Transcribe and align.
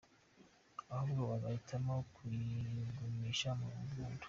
"ahubwo 0.95 1.21
bagahitamo 1.31 1.95
kuyigumisha 2.13 3.49
mu 3.59 3.67
mbundo?. 3.85 4.19